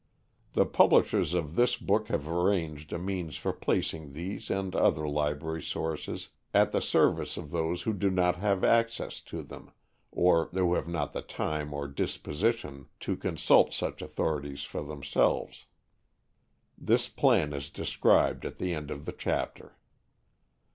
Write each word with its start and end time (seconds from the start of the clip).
The 0.53 0.65
publishers 0.65 1.35
of 1.35 1.55
this 1.55 1.75
book 1.77 2.07
have 2.07 2.27
arranged 2.27 2.91
a 2.91 2.97
means 2.97 3.35
for 3.37 3.53
placing 3.53 4.13
these 4.13 4.49
and 4.49 4.75
other 4.75 5.07
library 5.07 5.61
sources 5.61 6.29
at 6.55 6.71
the 6.71 6.81
service 6.81 7.37
of 7.37 7.51
those 7.51 7.83
who 7.83 7.93
do 7.93 8.09
not 8.09 8.37
have 8.37 8.63
access 8.63 9.21
to 9.25 9.43
them, 9.43 9.69
or 10.11 10.45
who 10.53 10.73
have 10.73 10.87
not 10.87 11.13
the 11.13 11.21
time 11.21 11.71
or 11.71 11.87
disposition 11.87 12.87
to 13.01 13.15
consult 13.15 13.75
such 13.75 14.01
authorities 14.01 14.63
for 14.63 14.81
themselves. 14.81 15.67
This 16.75 17.07
plan 17.07 17.53
is 17.53 17.69
described 17.69 18.43
at 18.43 18.57
the 18.57 18.73
end 18.73 18.89
of 18.89 19.05
the 19.05 19.13
chapter. 19.13 19.77